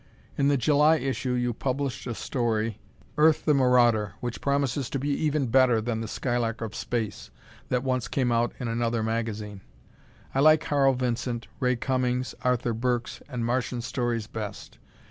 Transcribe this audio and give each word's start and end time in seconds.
In 0.35 0.47
the 0.47 0.57
July 0.57 0.97
issue 0.97 1.33
you 1.33 1.53
published 1.53 2.07
a 2.07 2.15
story, 2.15 2.79
"Earth, 3.19 3.45
the 3.45 3.53
Marauder," 3.53 4.13
which 4.19 4.41
promises 4.41 4.89
to 4.89 4.97
be 4.97 5.09
even 5.09 5.45
better 5.45 5.79
than 5.79 6.01
the 6.01 6.07
"Skylark 6.07 6.59
of 6.61 6.73
Space" 6.73 7.29
that 7.69 7.83
once 7.83 8.07
came 8.07 8.31
out 8.31 8.51
in 8.59 8.67
another 8.67 9.03
magazine. 9.03 9.61
I 10.33 10.39
like 10.39 10.63
Harl 10.63 10.95
Vincent, 10.95 11.47
Ray 11.59 11.75
Cummings, 11.75 12.33
Arthur 12.41 12.73
Burks, 12.73 13.21
and 13.29 13.45
Martian 13.45 13.81
stories 13.83 14.25
best. 14.25 14.79